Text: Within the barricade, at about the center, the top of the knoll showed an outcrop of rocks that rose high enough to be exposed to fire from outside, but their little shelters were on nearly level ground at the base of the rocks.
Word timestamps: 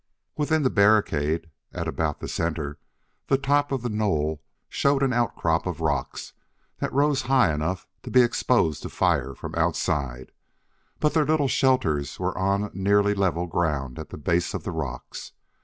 Within 0.35 0.63
the 0.63 0.71
barricade, 0.71 1.51
at 1.71 1.87
about 1.87 2.21
the 2.21 2.27
center, 2.27 2.79
the 3.27 3.37
top 3.37 3.71
of 3.71 3.83
the 3.83 3.89
knoll 3.89 4.41
showed 4.67 5.03
an 5.03 5.13
outcrop 5.13 5.67
of 5.67 5.79
rocks 5.79 6.33
that 6.79 6.91
rose 6.91 7.21
high 7.21 7.53
enough 7.53 7.85
to 8.01 8.09
be 8.09 8.21
exposed 8.23 8.81
to 8.81 8.89
fire 8.89 9.35
from 9.35 9.53
outside, 9.53 10.31
but 10.99 11.13
their 11.13 11.25
little 11.27 11.47
shelters 11.47 12.19
were 12.19 12.35
on 12.35 12.71
nearly 12.73 13.13
level 13.13 13.45
ground 13.45 13.99
at 13.99 14.09
the 14.09 14.17
base 14.17 14.55
of 14.55 14.63
the 14.63 14.71
rocks. 14.71 15.33